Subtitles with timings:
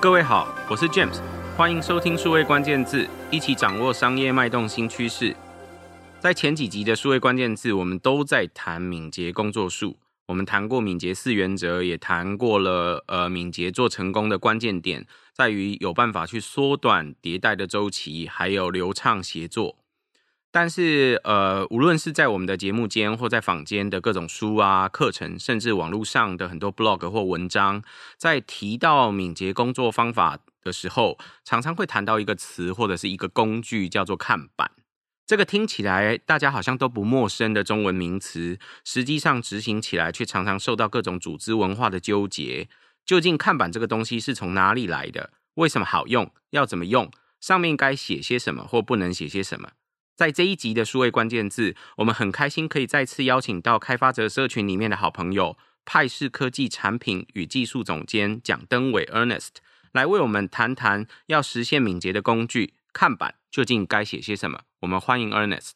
[0.00, 1.20] 各位好，我是 James，
[1.56, 5.34] 欢迎收听数位关键字，一起掌握商业脉动新趋势。
[6.20, 19.78] 在前几集的数位关键字，我们都在谈敏捷工作术，我们谈过敏捷四原则，也谈过了呃敏捷做成功的关键点，在于有办法去缩短迭代的周期，还有流畅协作。
[20.50, 27.82] 但是，呃，无论是在我们的节目间，或在坊间的各种书啊、课程，甚至网络上的很多 blog 或文章，
[28.16, 34.70] 在提到敏捷工作方法的时候，常常会谈到一个词或者是一个工具，叫做看板。
[35.26, 42.66] 这个听起来大家好像都不陌生的中文名词，实际上执行起来却常常受到各种组织文化的纠结。
[43.04, 45.30] 究竟看板这个东西是从哪里来的？
[45.56, 46.32] 为什么好用？
[46.50, 47.10] 要怎么用？
[47.38, 49.72] 上面该写些什么，或不能写些什么？
[50.18, 59.50] 在这一集的数位关键字，我们很开心可以再次邀请到开发者社群里面的好朋友派氏科技产品与技术总监蒋登伟 Ernest
[59.92, 64.62] 来为我们谈谈要实现敏捷的工具看板究竟该写些什么。
[64.80, 65.74] 我们欢迎 Ernest。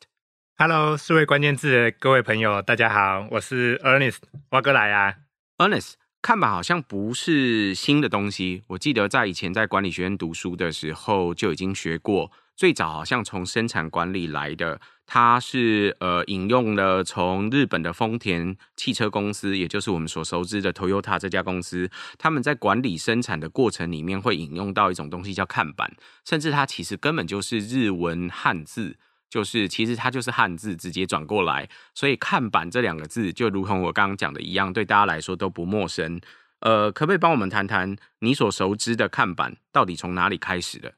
[0.57, 4.19] Hello，数位关键字的各位朋友，大家好，我是 Ernest，
[4.51, 5.19] 挖哥来啊。
[5.59, 12.33] Ernest，看板好像不是新的东西，我记得在以前在管理学院读书的时候就已经学过。
[12.55, 25.93] 最早好像从生产管理来的，它是呃引用了从日本的丰田汽车公司，也就是我们所熟知的 Toyota 这家公司，他们在管理生产的过程里面会引用到一种东西叫看板，
[26.25, 28.97] 甚至它其实根本就是日文汉字，
[29.29, 36.21] 就是其实它就是汉字直接转过来，所以看板这两个字就如同我刚刚讲的一样，对大家来说都不陌生。
[36.61, 40.95] 呃，可不可以帮我们谈谈你所熟知的看板到底从哪里开始的？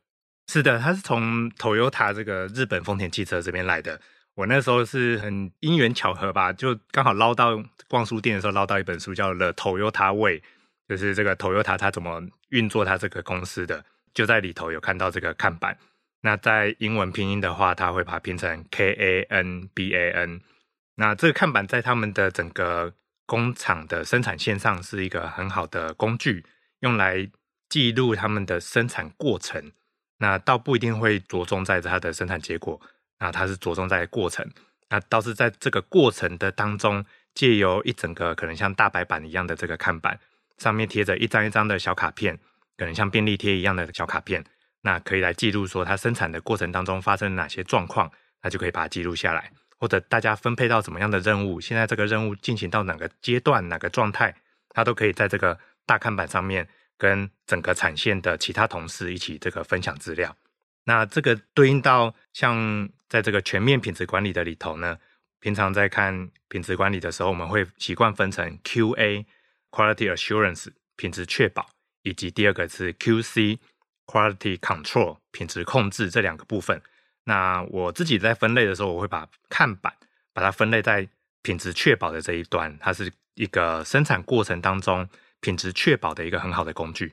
[0.47, 4.01] 是的，他是从 Toyota 这个日本丰田汽车这边来的。
[4.35, 10.41] 我那时候是很因缘巧合吧，就刚好捞到逛书店的时候捞到一本书，叫《The Toyota Way》，
[10.89, 15.79] 就是这个 Toyota 它怎么运作它这个公司的，就在里头有看到这个看板。
[16.23, 20.41] 那在英文拼音的话，它会把它拼成 K A N B A N。
[20.97, 22.93] 那这个看板在他们的整个
[23.27, 26.45] 工厂的生产线上是一个很好的工具，
[26.81, 27.29] 用来
[27.69, 29.73] 记录他们的生产过程。
[30.25, 32.81] 那倒不一定会着重在它的生产结果，
[33.19, 34.43] 那它是着重在过程。
[34.89, 37.05] 那倒是在这个过程的当中，
[37.35, 40.19] 借由一整个可能像大白板一样的这个看板，
[40.57, 42.39] 上面贴着一张一张的小卡片，
[42.79, 44.43] 可能像便利贴一样的小卡片，
[44.81, 48.11] 那可以来记录说它生产的过程当中发生了哪些状况，
[48.43, 49.53] 那就可以把它记录下来。
[49.79, 54.35] 或者大家分配到怎么样的任务，现在这个任务进行到哪个阶段、哪个状态，
[54.71, 56.67] 它都可以在这个大看板上面。
[56.97, 60.37] 跟整个产线的其他同事一起这个分享资料，
[60.85, 64.99] 那这个对应到像在这个全面品质管理的里头呢，
[65.41, 69.25] 平常在看品质管理的时候，我们会习惯分成 QA
[69.71, 71.69] Quality Assurance 品质确保，
[72.03, 73.59] 以及第二个是 QC
[74.07, 76.81] Quality Control 品质控制这两个部分。
[77.25, 79.93] 那我自己在分类的时候，我会把看板
[80.33, 81.09] 把它分类在
[81.43, 85.09] 品质确保的这一端，它是一个生产过程当中。
[85.45, 87.13] 品质确保的一个很好的工具。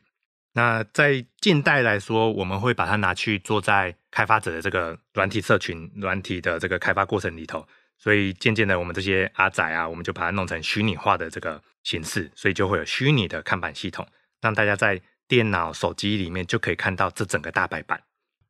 [0.54, 7.68] 那在近代来说，我们会把它拿去做在开发者的这个软体社群、软体的这个开发过程里头。
[7.98, 14.08] 所以渐渐的，我们这些阿仔啊，我们就把它弄成虚拟化的这个形式，所以就会有虚拟的看板系统，
[14.42, 18.02] 让大家在电脑、手机里面就可以看到这整个大白板。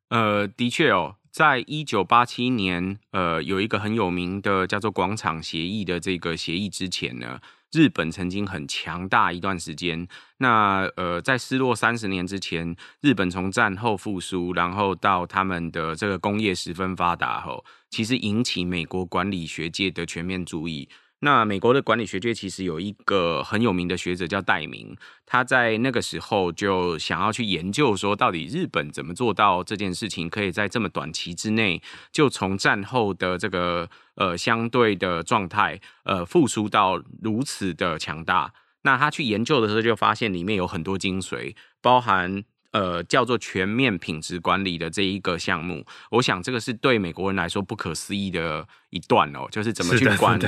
[0.09, 7.41] 呃，的确哦，在一九八七年，呃，有一个很有名的叫做广场协议的这个协议之前呢。
[7.71, 20.89] 日本曾经很强大一段时间，那呃，在失落三十年之前，日本从战后复苏，然后到他们的这个工业十分发达后，其实引起美国管理学界的全面注意。
[21.23, 31.79] 那美国的管理学界其实有一个很有名的学者叫戴明，他在那个时候就想要去研究说，到底日本怎么做到这件事情，可以在这么短期之内
[32.11, 33.87] 就从战后的这个
[34.21, 38.53] 呃相对的状态呃复苏到如此的强大。
[38.83, 42.43] 那他去研究的时候，就发现里面有很多精髓，包含。
[42.73, 50.39] 呃，叫做全面品质管理的这一个项目，我想这个是对美国人来说不可思议的一段哦，就是怎么去管，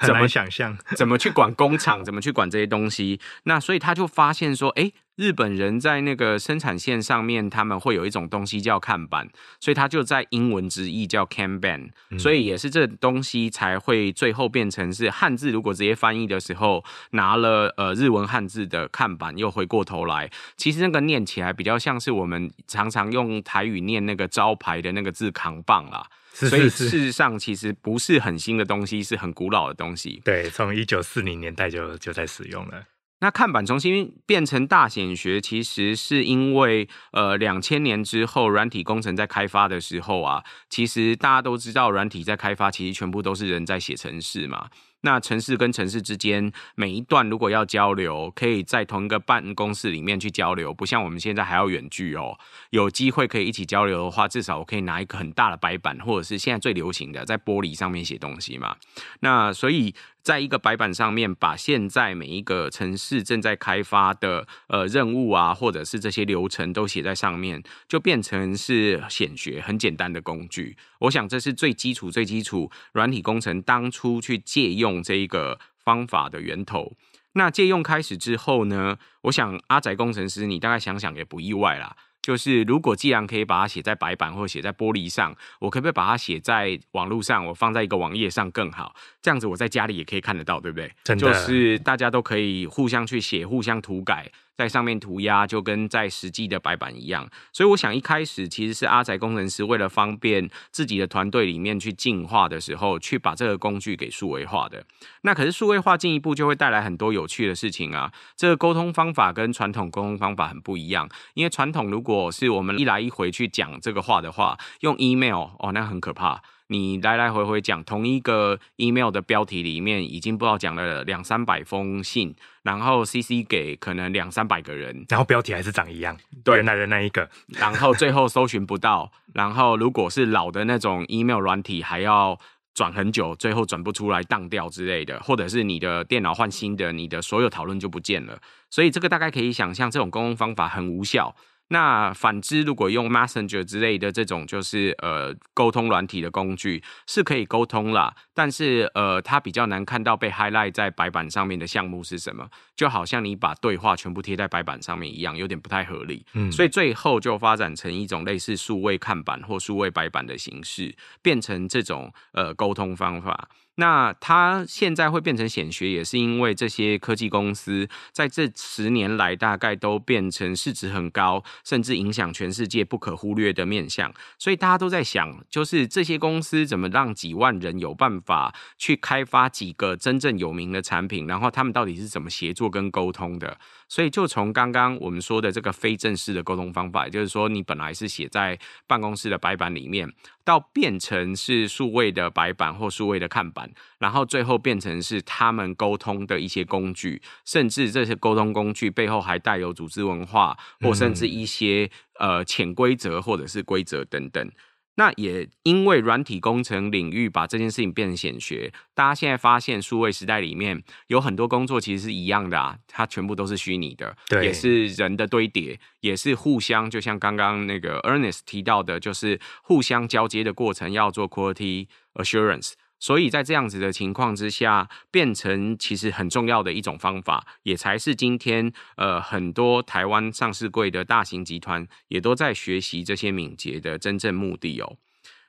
[0.00, 3.18] 怎么想象，怎么去管工厂，怎么去管这些东西。
[3.44, 4.92] 那所以他就发现说，哎。
[5.16, 9.28] 日本人在那个生产线上面，他们会有一种东西叫看板，
[9.60, 15.52] 所以他就在英文直译叫 Kanban，所以也是这东西才会最后变成是汉字。
[15.52, 26.04] 如果直接翻译的时候，拿了呃日文汉字的看板，又回过头来，其实那个念起来比较像是我们常常用台语念那个招牌的那个字扛棒啦。
[26.34, 30.20] 是是是，所以事实上其实不是很新的东西，是很古老的东西。
[30.24, 32.84] 对，从一九四零年代就就在使用了。
[33.20, 44.68] 那看板重新变成大显学，其实是因为呃，两千年之后，软体工程在开发的时候啊，其实大家都知道，软体在开发其实全部都是人在写程式嘛。
[45.04, 52.36] 那城市跟城市之间每一段如果要交流，可以在同一个办公室里面去交流，不像我们现在还要远距哦。
[52.70, 58.74] 有机会可以一起交流的话，至少我可以拿一个很大的白板，或者是现在最流行的在玻璃上面写东西嘛。
[59.20, 59.94] 那所以。
[60.24, 70.78] 在一个白板上面，把现在每一个城市正在开发的呃任务啊，或者是这些流程都写在上面，就变成是显学很简单的工具。
[71.04, 76.92] 我想这是最基础、最基础软体工程当初去借用这一个方法的源头。
[77.32, 81.96] 那借用开始之后呢，我想阿宅工程师，你大概想想也不意外啦。
[82.22, 87.44] 就是如果既然可以把它写在白板或者写在玻璃上，我可不可以把它写在网络上？
[87.44, 90.90] 我放在一个网页上更好，这样子我在家里也可以看得到，对不对？
[91.04, 94.30] 真的，就是大家都可以互相去写，互相涂改。
[94.56, 104.84] 在上面涂鸦就跟在实际的白板一样，所以我想一开始其实是阿宅工程师为了方便自己的团队里面去进化的时候，去把这个工具给数位化的。
[105.22, 108.12] 那可是数位化进一步就会带来很多有趣的事情啊。
[108.36, 116.42] 这个沟通方法跟传统沟通方法很不一样，因为传统如果是我们一来一回去讲这个话的话，用 email 哦，那很可怕。
[116.68, 132.38] 你来来回回讲同一个 email 的标题里面，已经不知道讲了两三百封信，然后 CC 给可能两三百个人，然后标题还是长一样，对，原来的那一个，然后最后搜寻不到，然后如果是老的那种 email 软体，还要
[132.72, 138.38] 转很久，最后转不出来，当掉之类的，或者是你的电脑换新的，你的所有讨论就不见了，
[138.70, 141.36] 所以这个大概可以想象，这种沟通方法很无效。
[141.68, 156.24] 那反之，如果用 Messenger 之类的这种就是呃沟通软体的工具，是可以沟通啦，但是呃它比较难看到被 highlight 在白板上面的项目是什么，就好像你把对话全部贴在白板上面一样，有点不太合理。
[156.34, 163.48] 嗯，所以最后就发展成一种类似数位看板或数位白板的形式，变成这种呃沟通方法。
[163.76, 174.12] 那它现在会变成显学，也是因为这些科技公司在这十年来大概都变成市值很高，甚至影响全世界不可忽略的面向。
[174.38, 183.58] 所以大家都在想，就是这些公司怎么让几万人有办法去开发几个真正有名的产品，然后他们到底是怎么协作跟沟通的？
[183.94, 188.58] 所以就从刚刚我们说的这个非正式的沟通方法，也就是说你本来是写在
[188.88, 190.12] 办公室的白板里面，
[190.44, 193.70] 到变成是数位的白板或数位的看板，
[194.00, 201.88] 然后最后变成是他们沟通的一些工具，甚至这些沟通工具背后还带有组织文化，或甚至一些
[202.18, 204.50] 呃潜规则或者是规则等等。
[204.96, 222.74] 那也因为软体工程领域把这件事情变成显学，大家现在发现数位时代里面有很多工作其实是一样的啊，它全部都是虚拟的，对，也是人的堆叠，也是互相，就像刚刚那个 Ernest 提到的，就是互相交接的过程要做 quality assurance。
[223.04, 234.96] 所以在这样子的情况之下，变成其实很重要的一种方法，也才是今天呃很多台湾上市柜的大型集团也都在学习这些敏捷的真正目的哦。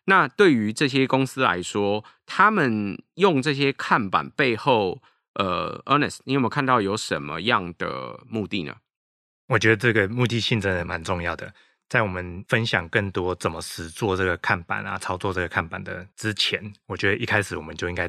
[0.03, 5.01] 那对于这些公司来说，他们用这些看板背后，
[5.35, 8.75] 呃，Ernest，你有没有看到有什么样的目的呢？
[9.47, 11.53] 我觉得这个目的性真的蛮重要的。
[11.87, 18.07] 在我们分享更多怎么实做这个看板啊，操作这个看板的之前，我觉得一开始我们就应该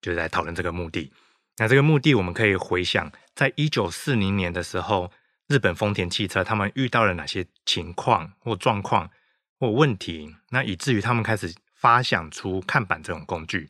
[0.00, 1.12] 就是来讨论这个目的。
[1.58, 5.10] 那这个目的，我们可以回想，在一九四零年的时候，
[5.48, 9.10] 日本丰田汽车他们遇到了哪些情况或状况
[9.58, 13.68] 或问题，那以至于他们开始发想出看板这种工具。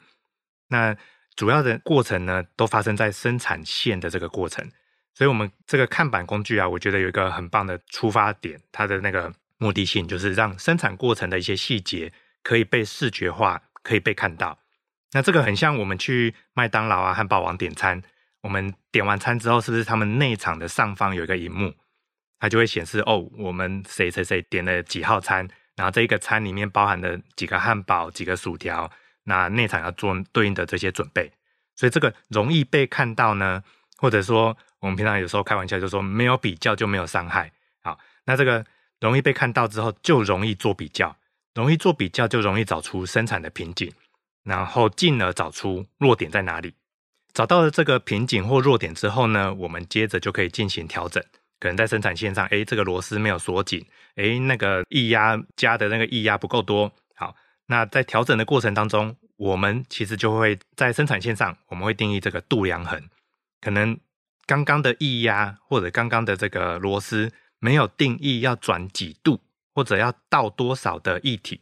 [0.68, 0.94] 那
[1.34, 4.70] 主要的过程呢，都发生在生产线的这个过程。
[5.14, 9.32] 所以，我们这个看板工具啊，我觉得有一个很棒的出发点，它的那个。
[9.58, 14.58] 目的性就是让生产过程的一些细节可以被视觉化，可以被看到。
[15.12, 18.02] 那这个很像我们去麦当劳啊、汉堡王点餐，
[18.42, 21.74] 我们点完餐之后，是不是他们内场的上方有一个荧幕，
[22.38, 28.90] 它就会显示哦，我们谁谁谁点了几号餐，然后这一个餐里面包含了几个汉堡、几个薯条，
[29.24, 31.32] 那内场要做对应的这些准备。
[31.74, 33.62] 所以这个容易被看到呢，
[33.96, 37.50] 或者说我们平常有时候开玩笑就说没有比较就没有伤害。
[37.82, 38.64] 好，那这个。
[39.00, 41.16] 容易被看到之后，就容易做比较，
[41.54, 43.92] 容易做比较就容易找出生产的瓶颈，
[44.44, 46.74] 然后进而找出弱点在哪里。
[47.32, 51.22] 找到了这个瓶颈或弱点之后呢，我们接着就可以进行调整。
[51.58, 53.82] 可能在生产线上，诶，这个螺丝没有锁紧，
[54.16, 56.92] 诶，那个液压加的那个液压不够多。
[57.14, 57.34] 好，
[57.66, 63.02] 那在调整的过程当中，我们其实就会在生产线上，我们会定义这个度量衡，
[63.62, 63.98] 可能
[64.44, 69.40] 刚刚的液压或者刚刚的这个螺丝没有定义要转几度，
[69.74, 71.60] 或者要倒多少的液体，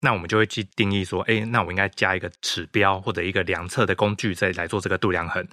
[0.00, 5.46] 那我们就会去定义说，哎，那我应该加一个尺标或者一个量测的工具再来做这个度量衡，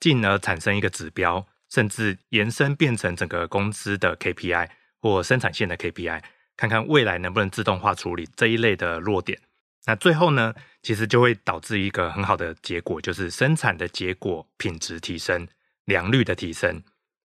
[0.00, 4.68] 进而产生一个指标，甚至延伸变成整个公司的 KPI
[5.00, 6.22] 或生产线的 KPI，
[6.56, 9.40] 看看未来能不能自动化处理这一类的弱点。
[9.86, 15.46] 那最后呢，其实就会导致一个很好的结果，就是生产的结果品质提升。
[15.86, 16.82] 良率的提升，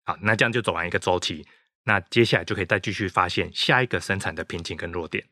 [0.06, 1.46] 好，那这样就走完一个周期，
[1.86, 5.26] 那接下来就可以再继续发现下一个生产的瓶颈跟弱点。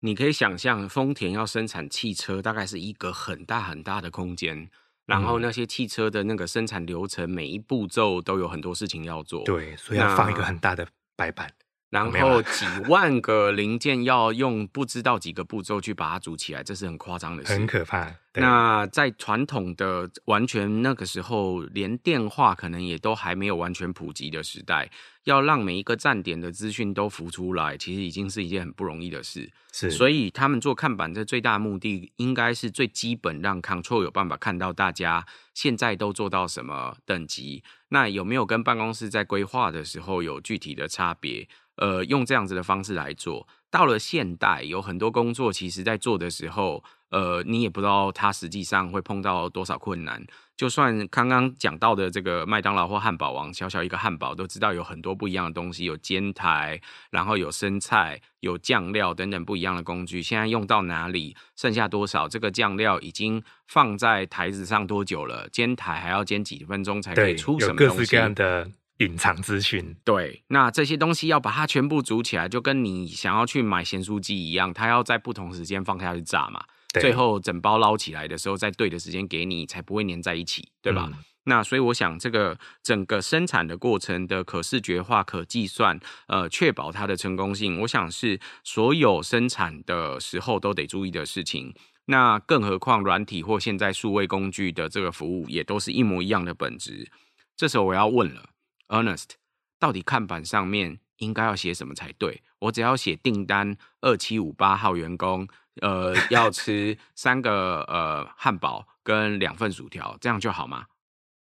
[0.00, 4.70] 你可以想象，丰田要生产汽车，大概是一个很大很大的空间，
[5.04, 9.42] 然后那些汽车的那个生产流程，每一步骤都有很多事情要做。
[9.44, 10.86] 对，所以要放一个很大的
[11.16, 11.50] 白板。
[11.90, 18.12] 然后几万个零件要用不知道几个步骤去把它组起来，这是很夸张的事，很可怕。
[18.38, 24.90] 那在传统的完全那个时候，连电话可能也都还没有完全普及的时代，
[25.24, 29.50] 要让每一个站点的资讯都浮出来，其实已经是一件很不容易的事。
[29.72, 35.24] 是，所以他们做看板的最大的目的，应该是最基本让 Control 有办法看到大家
[35.54, 37.62] 现在都做到什么等级。
[37.88, 41.48] 那有没有跟办公室在规划的时候有具体的差别？
[41.76, 50.24] 呃，用这样子的方式来做，到了现代，有很多工作其实在做的时候，呃，你也不知道它实际上会碰到多少困难。
[50.56, 56.80] 就算刚刚讲到的这个麦当劳或汉堡王，小小一个汉堡，都知道有很多不一样的东西，有煎台，
[57.10, 60.22] 然后有生菜，有酱料等等不一样的工具。
[60.22, 62.26] 现在用到哪里，剩下多少？
[62.26, 65.46] 这个酱料已经放在台子上多久了？
[65.50, 67.92] 煎台还要煎几分钟才可以出什么东西？
[67.92, 68.70] 有各式各样的。
[68.98, 76.64] 隐藏资讯，对，那这些东西要把它全部组起来，就跟你想要去买咸酥鸡一样，它要在不同时间放下去炸嘛，
[77.00, 81.10] 最后整包捞起来的时候，在对的时间给你，才不会粘在一起，对吧？
[81.12, 91.74] 嗯、那所以我想，这个整个生产的过程的可视觉化、可计算，呃，确保它的成功性，我想是所有生产的时候都得注意的事情。
[92.06, 97.10] 那更何况软体或现在数位工具的这个服务，也都是一模一样的本质。
[97.56, 98.42] 这时候我要问了。
[98.88, 99.30] Ernest，
[99.78, 102.42] 到底看板上面应该要写什么才对？
[102.60, 105.46] 我只要写订单二七五八号员工，
[105.82, 110.86] 呃，要吃 三个呃汉堡跟两份薯条，这样就好吗？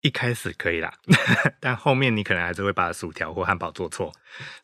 [0.03, 0.93] 一开始可以啦，
[1.61, 4.13] 但后面你可能还是会把薯条或汉堡做错。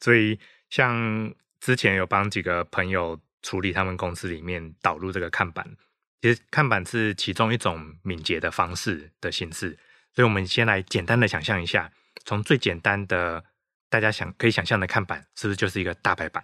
[0.00, 5.76] 所以，像之前有帮几个朋友处理他们公司里面导入这个看板，
[6.20, 9.78] 其实看板是其中一种敏捷的方式的形式。
[10.12, 11.92] 所以我们先来简单的想象一下。
[12.25, 13.44] 从最简单的，
[13.88, 16.42] 大家想可以想象的看板，是不是就是一个大白板？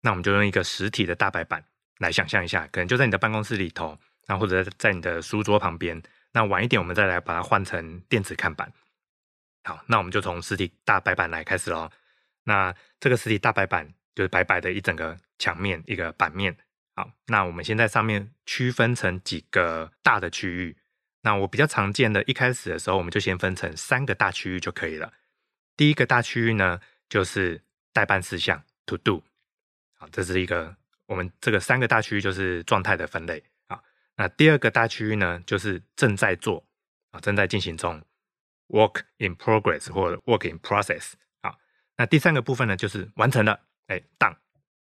[0.00, 1.64] 那我们就用一个实体的大白板
[1.98, 6.00] 来想象一下，可能就在你的办公室里头，那或者在你的书桌旁边。
[6.32, 8.72] 那晚一点，我们再来把它换成电子看板。
[9.64, 11.90] 好，那我们就从实体大白板来开始喽。
[12.44, 16.56] 那这个实体大白板就是白白的一整个墙面，一个版面。
[16.94, 20.76] 好，那我们先在上面区分成几个大的区域。
[21.22, 25.12] 那我比较常见的，一开始的时候，我们就先分成三个大区域就可以了。
[25.76, 27.60] 第一个大区域呢，就是
[27.92, 29.22] 待办事项 to do，
[29.96, 33.42] 好，这是一个我们这个三个大区域就是状态的分类。
[33.66, 33.82] 啊，
[34.16, 36.64] 那第二个大区域呢，就是正在做
[37.10, 38.00] 啊，正在进行中
[38.68, 41.14] work in progress 或者 work in process。
[41.40, 41.54] 啊，
[41.96, 44.36] 那第三个部分呢，就是完成了，哎，done，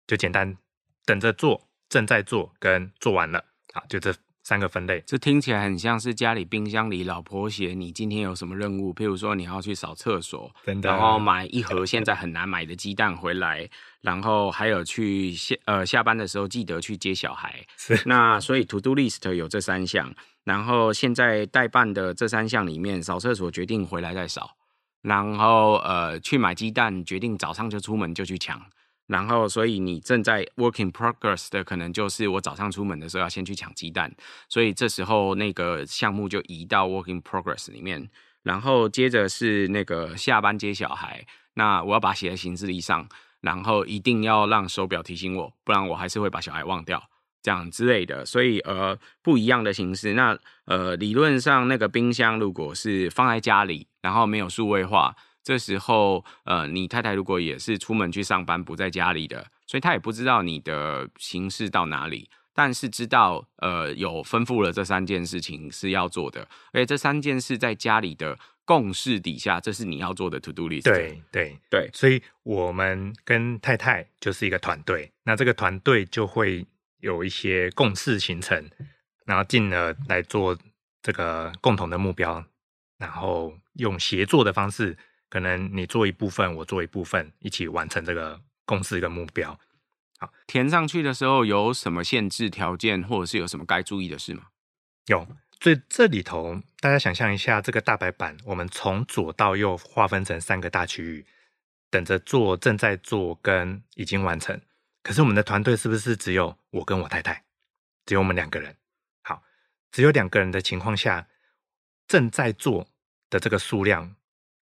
[0.07, 0.57] 就简单
[1.05, 4.15] 等着做，正在做跟做完了，啊，就这。
[4.43, 13.69] 三个分类，这听起来很像是家里冰箱里老婆写你今天有什么任务，譬如说你要去扫厕所，真的，然后买一盒现在很难买的鸡蛋回来，
[14.01, 17.65] 然后还有去下呃下班的时候记得去接小孩。
[17.77, 24.57] 是，那所以 to do list 有这三项，然后现在代办的这三项里面，扫厕所决定回来再扫，
[25.01, 28.61] 然后呃去买鸡蛋决定早上就出门就去抢。
[29.07, 34.13] 然后，所以你正在 working progress 的，可能就是我早上出门的时候要先去抢鸡蛋，
[34.47, 38.09] 所以这时候那个项目就移到 working progress 里面。
[38.43, 43.07] 然后接着是那个下班接小孩，那我要把写在行事历上，
[43.41, 47.01] 然后一定要让手表提醒我，不然我还是会把小孩忘掉，
[47.41, 48.25] 这样之类的。
[48.25, 50.13] 所以呃，不一样的形式。
[50.13, 55.15] 那呃，理论上那个冰箱如果是放在家里，然后没有数位化。
[55.43, 70.83] 这时候，呃，你太太如果也是出门去上班，不在家里的，所以她也不知道你的行事到哪里，但是知道，呃，有吩咐了这三件事情是要做的，而且这三件事在家里的共识底下，这是你要做的 to do list。
[70.83, 76.65] 对对对，所以我们跟太太就是一个团队，那这个团队就会
[77.01, 78.69] 有一些共识形成，
[79.25, 80.57] 然后进而来做
[81.01, 82.41] 这个共同的目标，
[82.97, 83.53] 然后。
[83.77, 84.95] 用协作的方式，
[85.33, 89.59] 可能你做一部分，我做一部分，一起完成这个公司的目标。
[90.19, 94.43] 好，填上去的时候有什么限制条件，或者是有什么该注意的事吗？
[95.07, 95.27] 有，
[95.59, 101.25] 所以这里头大家想象一下，这个大白板，我们从左到右划分成三个大区域，
[101.89, 104.61] 等着做、正在做跟已经完成。
[105.01, 107.43] 可是我们的团队是不是只有我跟我太太，
[108.05, 108.75] 只有我们两个人？
[109.23, 109.41] 好，
[109.91, 111.27] 只有两个人的情况下。
[112.05, 112.85] 正在做
[113.29, 114.15] 的这个数量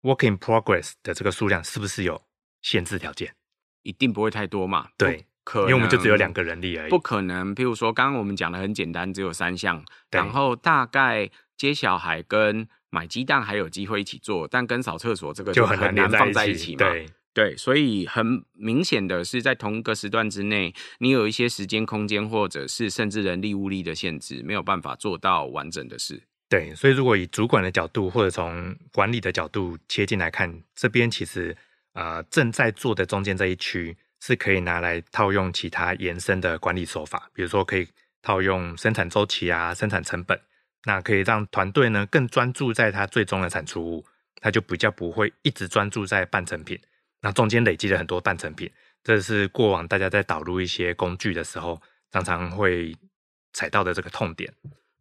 [0.03, 2.23] ，work in progress 的这个数量是不是有
[2.63, 3.35] 限制条件？
[3.83, 4.89] 一定不会太多嘛？
[4.97, 7.55] 对，可能因为我们就只有两个人力而已，不可能。
[7.55, 16.79] 譬如说，刚刚我们讲的很简单，只有三项，然后大概接小孩跟买鸡蛋还有机会一起做，但跟扫厕所这个就很难放在一起嘛。
[16.79, 26.25] 对对，所以很明显的是，在同一个时段之内，你有一些时间空间，或者是甚至人力物力的限制，没有办法做到完整的事。
[26.49, 31.55] 对，所以如果以主管的角度或者从管理的角度切进来看，这边其实
[31.93, 37.87] 呃正在做的中间这一区是可以拿来套用其他延伸的管理手法，比如说可以
[38.23, 40.41] 套用生产周期啊、生产成本，
[40.85, 44.07] 那可以让团队呢更专注在它最终的产出物，
[44.41, 46.81] 它就比较不会一直专注在半成品，
[47.21, 48.71] 那中间累积了很多半成品，
[49.05, 51.79] 这是过往大家在导入一些工具的时候
[52.11, 52.97] 常常会
[53.53, 54.51] 踩到的这个痛点。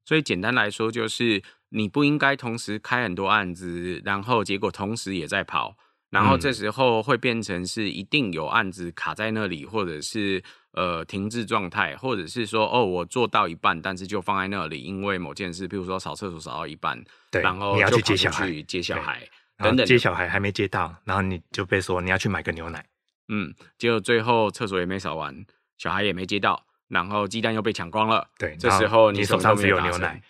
[0.07, 5.75] 所以简单来说，就是你不应该同时开很多案子，然后结果同时也在跑，
[6.09, 22.85] 然后这时候会变成是一定有案子卡在那里，或者是呃停滞状态，或者是说哦我做到一半，但是就放在那里，因为某件事，比如说扫厕所扫到一半，对，然后你要去接小孩，接小孩等等，接小孩还没接到，然后你就被说你要去买个牛奶，
[23.27, 25.45] 嗯，结果最后厕所也没扫完，
[25.77, 26.63] 小孩也没接到。
[26.87, 30.21] 然后鸡蛋又被抢光了，对，这时候你手上只有牛奶，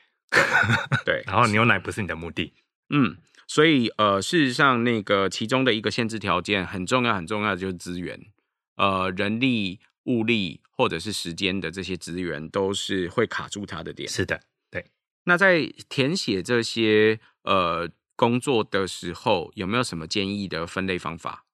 [1.05, 2.53] 对， 然后牛奶不是你的目的，
[2.89, 8.19] 嗯，所以呃，事实上那个其中的一个限制条件很重要，很重要的就是资源，
[8.75, 14.10] 呃，人力、物力或者是时间的这些资源都是会卡住它的点。
[14.10, 14.86] 是的，对。
[15.25, 21.45] 那在填写这些呃工作的时候，有没有什么建议的分类方法？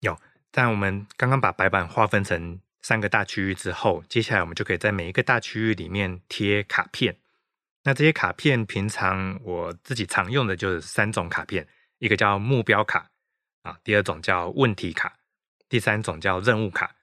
[0.00, 0.18] 有，
[0.50, 2.60] 但我们刚刚把白板划分成。
[2.82, 7.16] 三个大区域之后，接下来我们就可以在每一个大区域里面贴卡片。
[7.84, 11.66] 那这些卡片，平常我自己常用的就是三种卡片，
[11.98, 13.10] 一个叫目标卡
[13.62, 15.16] 啊，第二种叫问题卡，
[15.68, 16.96] 第三种叫任务卡。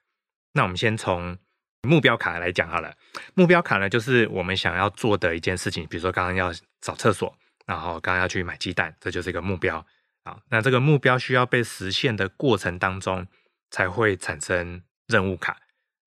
[0.52, 1.36] 那我们先从
[1.82, 2.96] 目标卡来讲好了。
[3.34, 7.36] 目标卡呢，就是我们想要做的一件事情，比如说刚刚要扫厕所，
[7.66, 9.84] 然后刚刚要去买鸡蛋，这就是一个目标
[10.22, 10.38] 啊。
[10.50, 13.26] 那这个目标需要被实现的过程当中，
[13.70, 15.58] 才会产生任务卡。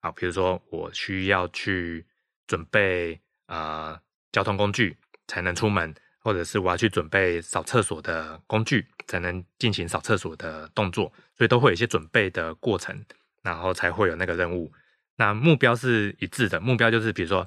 [0.02, 2.06] 啊，比如说我需要去
[2.48, 4.00] 准备呃
[4.32, 4.96] 交通工具
[5.28, 13.04] 才能出门，或者是我要去准备扫厕所的工具才能进行扫厕所的动作，所以都会有一些准备的过程，
[13.42, 14.72] 然后才会有那个任务。
[15.18, 17.46] 那目标是一致的，目标就是比如说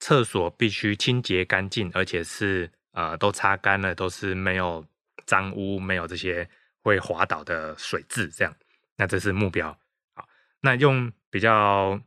[0.00, 4.82] 厕所必须清洁干净，而且是呃都擦干了，都是没有
[5.26, 6.48] 脏污，没有这些
[6.80, 8.56] 会滑倒的水渍，这样，
[8.96, 9.76] 那这是目标。
[10.14, 10.26] 好，
[10.60, 11.12] 那用。
[11.32, 11.98] 比较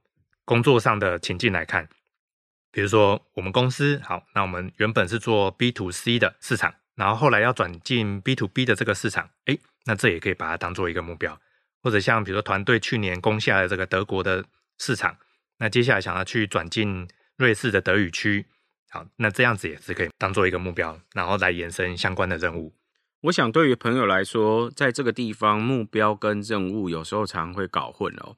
[0.46, 1.90] 工作上的情境来看，
[2.72, 11.38] 比如说我们公司好，那我们原本是做 B to C 的市场，然后后来要转进 B to B 的这个市场，诶，那这也可以把它当做一个目标。
[11.82, 14.46] 或者像比如说团队去年攻下了这个德国的
[14.78, 15.18] 市场，
[15.58, 17.08] 那接下来想要去转进
[17.38, 18.46] 瑞士的德语区，
[18.92, 22.76] 好，那这样子也是可以当做一个目标，然后来延伸相关的任务。
[23.22, 28.38] 我想对于朋友来说，在这个地方目标跟任务有时候常会搞混哦。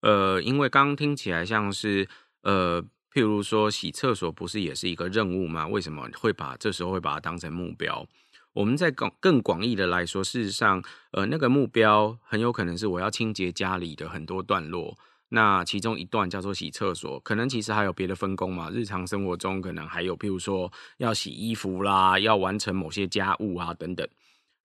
[0.00, 2.08] 呃，因为刚刚听起来像是
[2.42, 2.82] 呃，
[3.12, 5.66] 譬如说洗厕所不是也是一个任务吗？
[5.66, 8.06] 为什么会把这时候会把它当成目标？
[8.54, 10.82] 我们在更更广义的来说，事实上，
[11.12, 14.96] 呃，那个目标很有可能是我要清洁家里的很多段落，
[15.28, 18.70] 那其中一段叫做洗厕所，可能其实还有别的分工嘛。
[18.70, 24.08] 日常生活中可能还有譬如说要洗衣服啦，要完成某些家务啊等等。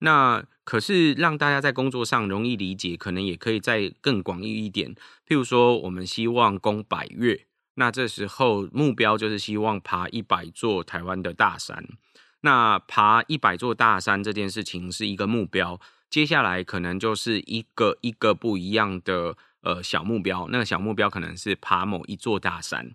[0.05, 4.93] 那可是让大家在工作上容易理解，可能也可以再更广义一点。
[5.25, 11.85] 譬如说，我们希望攻百岳，那这时候目标就是希望爬一百座台湾的大山。
[12.41, 20.49] 那爬一百座大山这件事情是一个目标，接下来可能就是一个一个不一样的呃小目标。
[20.51, 22.91] 那个小目标可能是爬某一座大山。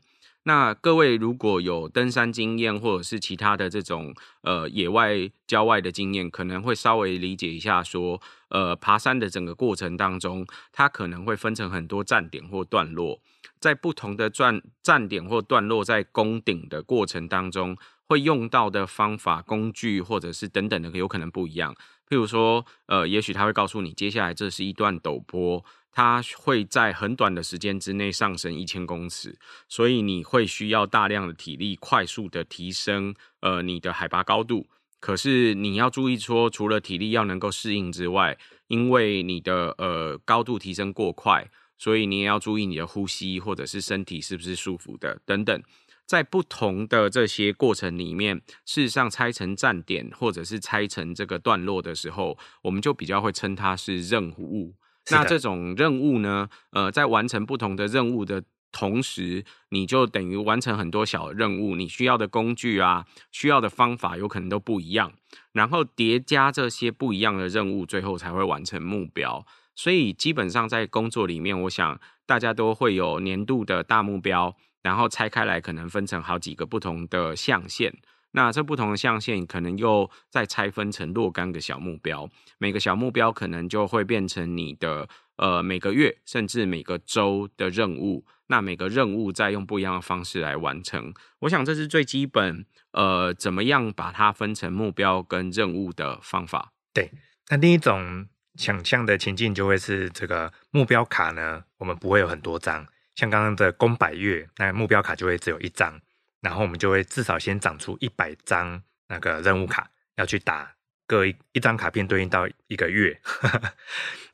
[0.49, 13.21] 那各位如果有登山经验，或者是其他的这种呃野外郊外的经验，可能会稍微理解一下说，呃，爬山的整个过程当中，它可能会分成很多站点或段落，
[13.61, 21.75] 在不同的站站点或段落在攻顶的过程当中，会用到的方法、工具或者是等等的，有可能不一样。
[22.09, 25.63] 譬如说，呃，也许他会告诉你，接下来这是一段陡坡，
[25.99, 29.37] 它会在很短的时间之内上升一千公尺，
[29.69, 34.69] 所以你会需要大量的体力，快速的提升呃你的海拔高度。
[35.01, 45.61] 可是你要注意说，除了体力要能够适应之外，因为你的呃高度提升过快，所以你也要注意你的呼吸或者是身体是不是舒服的等等。
[46.07, 54.77] 在不同的这些过程里面，事实上拆成站点或者是拆成这个段落的时候，我们就比较会称它是任务。
[55.11, 65.13] 那这种任务呢，呃，在完成不同的任务的同时，你就等于完成很多小任务，你需要的工具啊，需要的方法有可能都不一样，
[65.53, 69.45] 然后叠加这些不一样的任务，最后才会完成目标。
[69.75, 74.57] 所以基本上在工作里面，我想大家都会有年度的大目标。
[74.81, 77.93] 然后拆开来，可能分成好几个不同的象限。
[78.33, 82.29] 那这不同的象限，可能又再拆分成若干个小目标。
[82.59, 88.25] 每个小目标可能就会变成你的呃每个月甚至每个周的任务。
[88.51, 91.13] 那每个任务再用不一样的方式来完成。
[91.41, 96.73] 我想这是最基本呃，怎么样把它分成目标跟任务的方法。
[96.95, 97.11] 对，
[97.51, 102.87] 那另一种想象的情境就会是这个目标卡呢，我们不会有很多张。
[103.15, 106.01] 像刚刚的宫百月，那目标卡就会只有一张，
[106.41, 110.75] 然后我们就会至少先长出一百张那个任务卡，要去打
[111.07, 113.21] 各一一张卡片对应到一个月，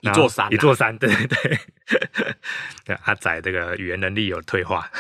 [0.01, 1.59] 一座山，啊，一座山，对对对。
[2.85, 4.91] 对 阿仔这个语言能力有退化，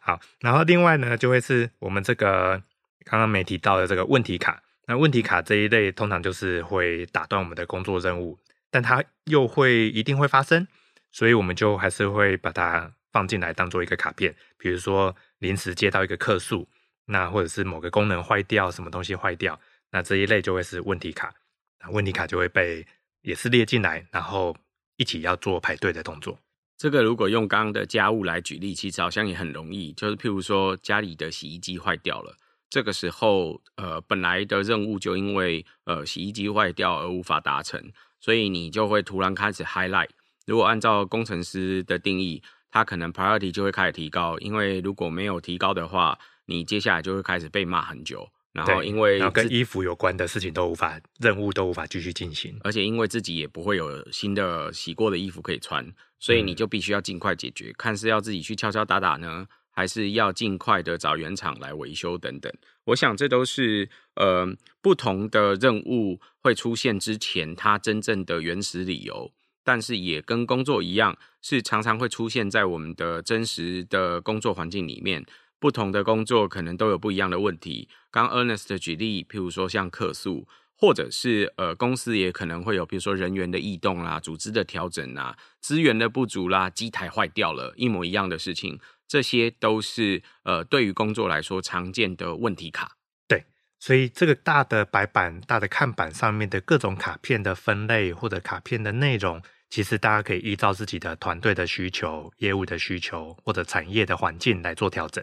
[0.00, 2.62] 好，然后另外呢，就会是我们这个
[3.04, 8.38] 刚刚没提到的这个问题卡，那问题卡这一类通常就是会打断我们的工作任务，
[8.70, 10.66] 但它又会一定会发生。
[11.10, 16.68] 所以我们就还是会把它放进来当做一个卡片，比如说临时接到一个客诉，
[17.06, 19.58] 那或者是某个功能坏掉，什么东西坏掉，
[19.90, 21.34] 那这一类就会是问题卡，
[21.80, 22.86] 那问题卡就会被
[23.22, 24.56] 也是列进来，然后
[24.96, 26.38] 一起要做排队的动作。
[26.76, 32.36] 这个如果用刚刚的家务来举例，其实好像也很容易，就是譬如说家里的洗衣机坏掉了，
[32.70, 40.10] 这个时候呃本来的任务就因为呃洗衣机坏掉而无法达成，所以你就会突然开始 highlight。
[40.46, 48.28] 如果按照工程师的定义，他可能 priority 就会开始提高，因为如果没有提高的话，你接下来就会开始被骂很久。
[48.52, 55.86] 然后因为然后跟衣服有关的事情都无法，任务都无法继续进行，而且因为自己也不会有新的洗过的衣服可以穿，
[56.18, 62.52] 所以你就必须要尽快解决，嗯、看是要自己去敲敲打打呢，还是要尽快的找原厂来维修等等。
[62.84, 64.48] 我想这都是呃
[64.80, 69.30] 不同的任务会出现之前，它真正的原始理由。
[69.68, 75.26] 但是也跟工作一样，是常常会出现在我们的真实的工作环境里面。
[75.58, 77.86] 不同的工作可能都有不一样的问题。
[78.10, 92.92] 刚 Ernest 的举例，譬如说像客诉，或者是呃公司也可能会有，比如说人员的异动啦、组织的调整啦、资源的不足啦、机台坏掉了，一模一样的事情，这些都是呃对于工作来说常见的问题卡。
[93.28, 93.44] 对，
[93.78, 99.42] 所以这个大的白板、大的看板上面的各种卡片的分类或者卡片的内容。
[99.70, 105.22] 其实大家可以依照自己的团队的需求、业务的需求或者产业的环境来做调整。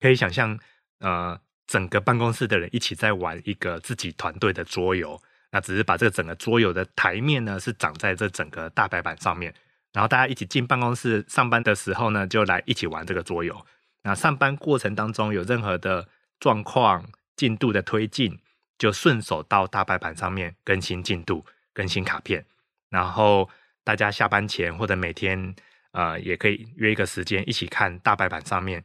[0.00, 0.58] 可以想象，
[0.98, 5.20] 呃，整个办公室的人一起在玩一个自己团队的桌游，
[5.52, 9.54] 那只是把这个整个桌游的台面呢是长在这整个大白板上面，
[9.92, 13.66] 然后大家一起进办公室上班的时候呢，就来一起玩这个桌游。
[14.02, 16.08] 那上班过程当中有任何的
[16.40, 18.38] 状况、进度的推进，
[18.76, 22.44] 就顺手到大白板上面更新进度、更新卡片，
[22.90, 23.48] 然后。
[23.86, 25.54] 大家下班前或者每天，
[25.92, 28.84] 呃，也可以约一个时间一起看大白板上面，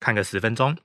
[0.00, 0.76] 看个十分钟，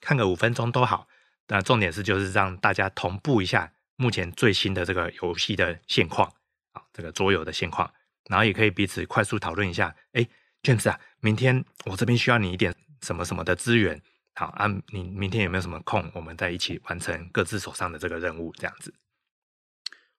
[0.00, 1.08] 看个五分钟都好。
[1.48, 6.32] 那重点是就是让大家同步一下目前最新的这个游戏的现况
[6.70, 7.92] 啊，这个桌游的现况，
[8.28, 9.92] 然后也可以彼此快速讨论一下。
[10.12, 10.24] 哎
[10.62, 12.72] ，James 啊，明天我这边需要你一点
[13.02, 14.00] 什么什么的资源，
[14.36, 16.08] 好啊，你明天有没有什么空？
[16.14, 18.94] 我们再一起完成各自手上的这个任务，这样子。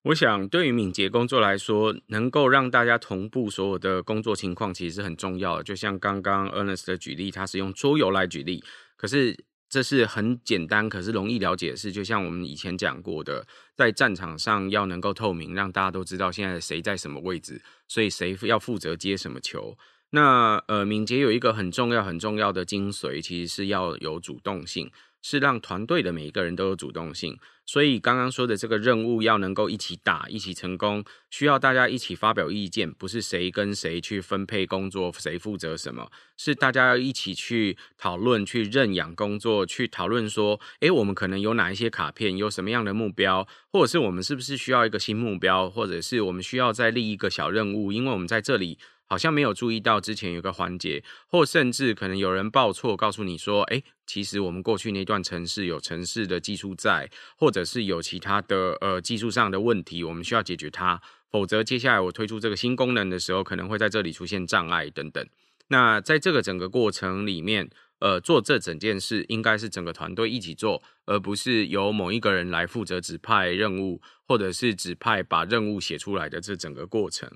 [0.07, 5.63] 我想，对于敏捷工作来说，能够让大家同步所有的工作情况，其实是很重要的。
[5.63, 8.63] 就像刚刚 Ernest 的举例，他是用桌游来举例，
[8.95, 9.37] 可是
[9.69, 11.91] 这是很简单，可是容易了解的事。
[11.91, 19.77] 就像我们以前讲过的，在战场上要能够透明，让大家都知道现在谁在什么位置，所以谁要负责接什么球。
[20.11, 24.89] 那呃，敏捷有一个很重要、很重要的精髓，其实是要有主动性。
[25.21, 27.37] 是让团队的每一个人都有主动性。
[27.65, 48.79] 所以刚刚说的这个任务要能够一起打、一起成功，需要大家一起发表意见，不是谁跟谁去分配工作，谁负责什么，是大家要一起去讨论、去认养工作，去讨论说，诶，我们可能有哪一些卡片，有什么样的目标，或者是我们是不是需要一个新目标，或者是我们需要再立一个小任务，因为我们在这里。
[49.07, 61.01] 好像没有注意到之前有个环节，或甚至可能有人报错，告诉你说：“诶，其实我们过去那段城市有城市的技术在，或者是有其他的呃技术上的问题，我们需要解决它。
[61.29, 65.25] 否则，接下来我推出这个新功能的时候，可能会在这里出现障碍等等。
[65.69, 77.29] 那在这个整个过程里面，呃，做这整件事应该是整个团队一起做，而不是由某一个人来负责指派任务，或者是指派把任务写出来的这整个过程。”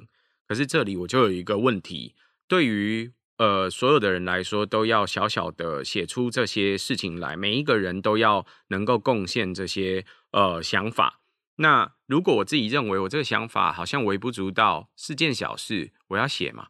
[0.52, 2.14] 可是这里我就有一个问题，
[2.46, 11.22] 对于呃所有的人来说，都要小小的写出这些事情来，每一个人都要能够贡献这些呃想法。
[11.56, 16.68] 那如果我自己认为我这个想法好像微不足道，是件小事，我要写吗？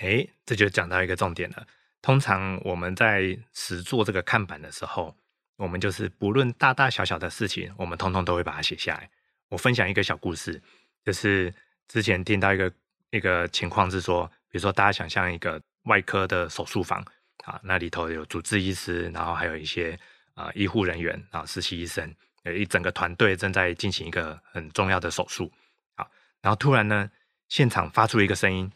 [0.00, 1.66] 哎，这就讲到一个重点了。
[2.00, 5.14] 通常我们在实做这个看板的时候，
[5.58, 9.10] 我们就是不论大大小小的事情，我们通通都会把它写下来。
[9.50, 10.62] 我分享一个小故事，
[11.04, 11.52] 就是
[11.88, 12.72] 之前听到一个。
[13.10, 17.02] 一个情况是说，比如说大家想象一个外科的手术房
[17.44, 19.98] 啊，那里头有主治医师，然后还有一些
[20.34, 25.50] 啊、医护人员啊实习医生，有一整个团队正在进行一个很重要的手术。
[25.96, 26.10] 好，
[26.42, 27.10] 然后突然呢，
[27.48, 28.70] 现场发出一个声音，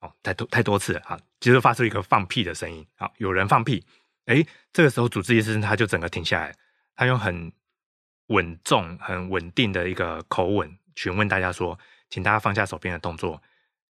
[0.00, 2.84] 哦，太多太多次了啊，就是发出一个放屁的声音。
[2.96, 3.86] 啊，有人放屁，
[4.26, 6.52] 诶，这个时候主治医师他就整个停下来，
[6.96, 7.52] 他用很
[8.26, 11.78] 稳重、很稳定的一个口吻询问大家说。
[12.12, 13.42] 请大家放下手边的动作，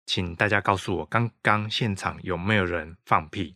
[0.05, 3.53] 请大家告诉我，刚刚现场有没有人放屁？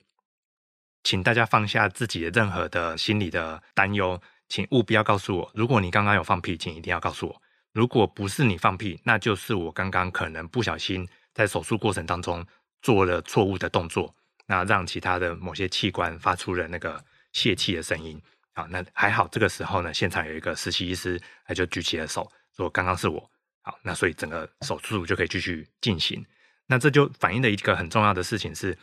[1.06, 7.42] 请大家放下自己的任何的心理的担忧，请务必要告诉我，如果你刚刚有放屁，请一定要告诉我。
[7.72, 12.46] 如果不是你放屁，那就是我刚刚可能不小心在手术过程当中
[12.82, 14.14] 做了错误的动作，
[14.48, 17.02] 那让其他的某些器官发出了那个
[17.32, 18.22] 泄气的声音。
[18.52, 23.32] 啊，那还好，这个时候呢，现场有一个实习医师，他就举起了手，说刚刚是我。
[23.68, 26.26] 好，那所以整个手术就可以继续进行。
[26.68, 28.78] 那这就反映了一个很重要的事情是，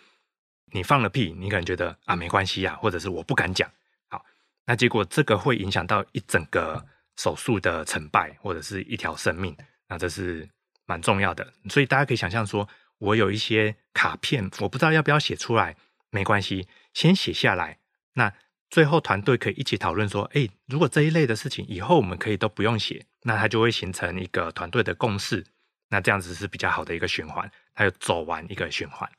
[0.72, 3.66] 你放了屁，你可能觉得啊没关系啊，或者是我不敢讲。
[4.10, 4.22] 好，
[4.66, 6.84] 那结果这个会影响到一整个
[7.16, 9.56] 手术的成败，或者是一条生命。
[9.88, 10.46] 那这是
[10.84, 11.50] 蛮重要的。
[11.70, 12.68] 所以大家可以想象说，
[12.98, 15.74] 我有一些卡片，我不知道要不要写出来，
[16.10, 17.78] 没关系，先写下来。
[18.12, 18.30] 那
[18.68, 23.06] 最后团队可以一起讨论说，诶，如果这一类的事情以后我们可以都不用写。
[23.24, 25.44] 那它就会形成一个团队的共识，
[25.90, 29.10] 那这样子是比较好的一个循环，它就走完一个循环。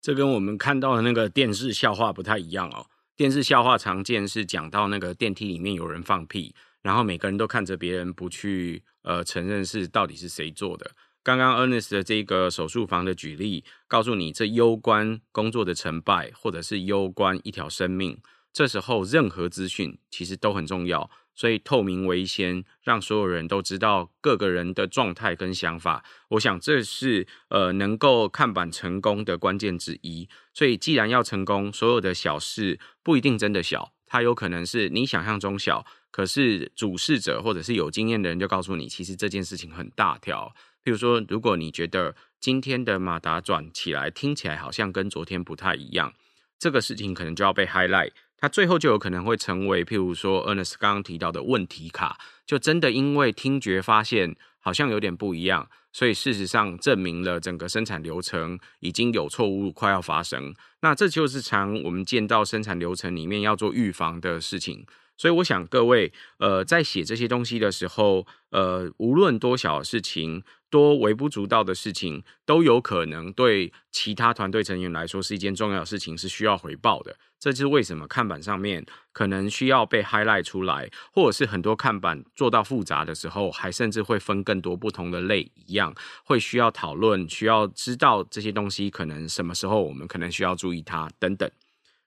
[0.00, 2.86] 这跟我们看到的那个电视笑话不太一样哦。
[3.16, 10.92] 电视笑话常见是讲到那个电梯里面有人放屁，然后每个人都看着别人不去呃承认是到底是谁做的。
[11.22, 18.18] 刚刚 Ernest 的这个手术房的举例，告诉你这攸关工作的成败，或者是攸关一条生命。
[18.52, 21.10] 这时候任何资讯其实都很重要。
[21.40, 26.04] 所以透明为先，让所有人都知道各个人的状态跟想法。
[26.28, 30.28] 我想这是呃能够看板成功的关键之一。
[30.52, 40.54] 所以既然要成功，所有的小事不一定真的小，它有可能是你想象中小，可是主事者或者是有经验的人就告诉你，其实这件事情很大条。
[40.84, 46.12] 譬如说，如果你觉得今天的马达转起来听起来好像跟昨天不太一样，
[46.58, 48.10] 这个事情可能就要被 highlight。
[48.40, 60.54] 它最后就有可能会成为，譬如说 Ernest 刚刚提到的问题卡，就真的因为听觉发现好像有点不一样，所以事实上证明了整个生产流程已经有错误快要发生。
[60.80, 64.86] 那这就是常我们见到生产流程里面要做预防的事情。
[65.18, 77.16] 所以我想各位，呃，在写这些东西的时候，呃，无论多小的事情，多微不足道的事情，都有可能对其他团队成员来说是一件重要的事情，是需要回报的。
[77.38, 91.50] 这就是为什么看板上面可能需要被 highlight 出来，或者是很多看板做到复杂的时候，还甚至会分更多不同的类一样，会需要讨论，需要知道这些东西可能什么时候我们可能需要注意它等等。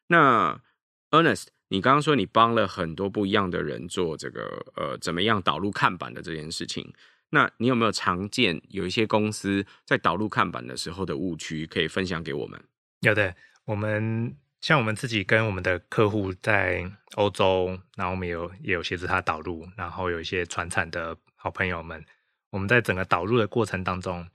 [0.07, 0.59] 那
[1.11, 1.47] Ernest。
[1.69, 6.93] 你刚刚说你帮了很多不一样的人做这个呃，怎么样导入看板的这件事情？
[7.33, 12.63] 那你有没有常见有一些公司在导入看板的时候的误区可以分享给我们？
[13.01, 22.05] 有的，我们像我们自己跟我们的客户在欧洲，然后我们有也有协助他导入，然后有一些传产的好朋友们，
[22.51, 24.27] 我们在整个导入的过程当中，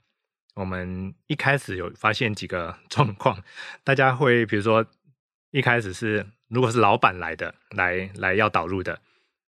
[0.55, 3.41] 我们一开始有发现几个 状况，
[3.83, 4.85] 大家会比如说
[5.51, 6.27] 一开始是。
[6.49, 8.99] 如果是老板来的，来来要导入的，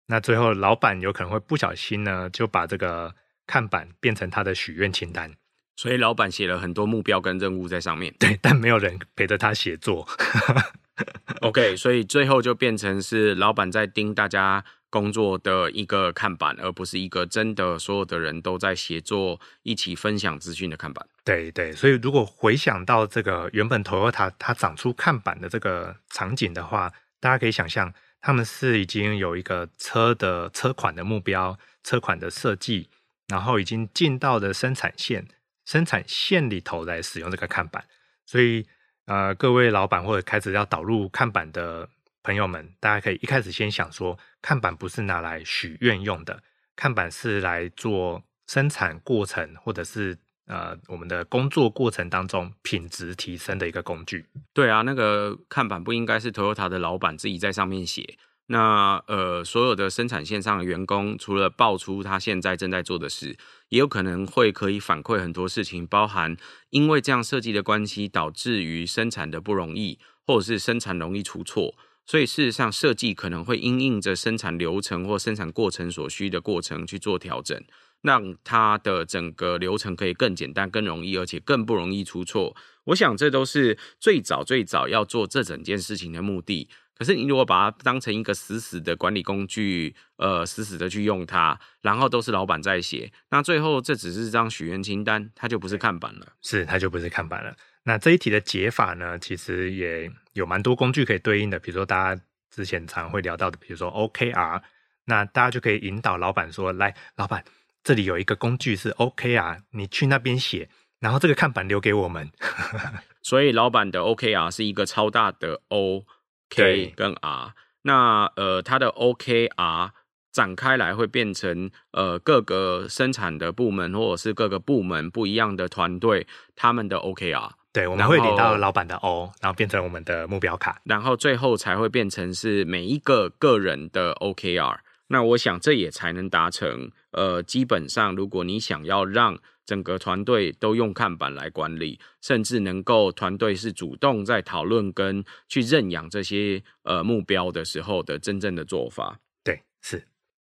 [0.05, 3.15] 那最后老板有可能会不小心呢，就把这个
[3.51, 5.33] 看板变成他的许愿清单。
[5.75, 10.07] 所以老板写了很多目标跟任务在上面，对，但没有人陪着他写作。
[11.41, 21.05] OK，所以最后就变成是老板在盯大家工作的一个看板，而不是一个真的所有的人都在协作一起分享资讯的看板。
[21.23, 32.89] 对对，所以如果回想到这个原本 Toyota 它长出看板的这个场景的话，大家可以想象，他们是已经有一个车的车款的目标、车款的设计，
[33.31, 35.25] 然后已经进到了生产线。
[35.63, 37.85] 生产线里头来使用这个看板，
[38.25, 38.65] 所以
[39.05, 41.87] 呃，各位老板或者开始要导入看板的
[42.23, 46.41] 朋友们，大家可以一开始先想说，看板不是拿来许愿用的，
[46.75, 50.17] 看板是来做生产过程或者是
[50.47, 54.25] 呃我们的工作过程当中品质提升的一个工具。
[54.53, 58.17] 对啊，那个看板不应该是 Toyota 的老板自己在上面写。
[58.51, 63.37] 那呃，所有的生产线上的员工，除了爆出他现在正在做的事，
[63.69, 66.35] 也有可能会可以反馈很多事情，包含
[66.69, 71.75] 因为这样设计的关系，导致于生产的不容易，或者是生产容易出错。
[72.05, 77.57] 所以事实上，设计可能会因应着生产流程或生产过程所需的过程去做调整，
[78.01, 82.53] 让它的整个流程可以更简单、更容易，而且更不容易出错。
[82.85, 86.67] 我想这都是最早最早要做这整件事情的目的。
[86.97, 96.33] 可是你如果把它当成一个死死的管理工具，呃，死死的去用它，然后都是老板在写，那最后这只是张许愿清单，它就不是看板了。
[96.41, 97.55] 是，它就不是看板了。
[97.83, 104.61] 那这一题的解法呢，其实也有蛮多工具可以对应的，比如说大家之前常会聊到的，比如说 OKR，
[105.05, 107.43] 那大家就可以引导老板说，来，老板，
[107.83, 112.29] 这里有一个工具是 OKR，你去那边写，然后这个看板留给我们。
[113.23, 116.05] 所以老板的 OKR 是一个超大的 O。
[116.51, 119.89] K 跟 R，那呃，它的 OKR
[120.31, 127.51] 展开来会变成呃各个生产的部门或者是各个部门不一样的团队，他们的 OKR。
[127.73, 134.79] 对，我们会领到老板的 O，然后变成我们的目标卡，然后最后才会变成是每一个个人的 OKR。
[135.07, 139.37] 那我想这也才能达成呃，基本上如果你想要让
[139.71, 149.21] 整个团队都用看板来管理，甚至能够团队是主动在讨论跟去认养这些呃目标的时候的真正的做法。
[149.45, 150.05] 对，是。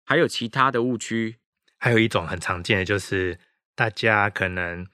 [0.07, 1.37] 还有其他的误区，
[1.77, 3.39] 还有一种很常见的就是
[3.75, 4.87] 大家可能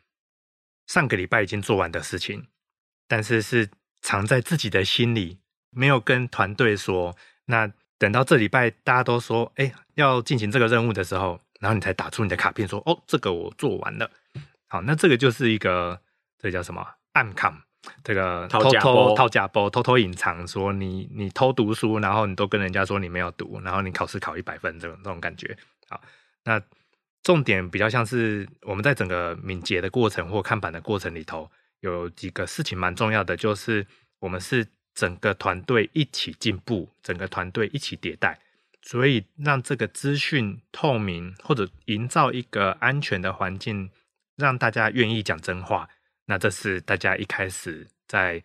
[0.89, 2.49] 上个礼拜已经做完的事情，
[3.07, 5.39] 但是是藏在自己的心里，
[5.71, 7.17] 没有跟团队说。
[7.45, 11.41] 那等到这礼拜大家都说，哎，要进行这个任务的时候。
[11.61, 14.11] 然后你才打出你的卡片说，哦，这个我做完了。
[14.69, 16.01] 好，那这个就是一个
[16.39, 17.65] 这、叫什么暗卡，
[18.03, 25.57] 这个偷偷套假包，偷偷隐藏，说你你偷读书，然后你都跟人家说你没有读，然后你考试考一百分，这种这种感觉。
[25.89, 26.01] 好，
[26.45, 26.61] 那
[27.23, 33.87] 重点比较像是我们在整个敏捷的过程或看板的过程里头，有几个事情蛮重要的，就是
[34.19, 38.39] 我们是整个团队一起进步，整个团队一起迭代。
[38.89, 43.91] 所以让这个资讯透明，或者营造一个安全的环境，
[44.37, 45.89] 让大家愿意讲真话。
[46.27, 48.45] 那这是大家一开始在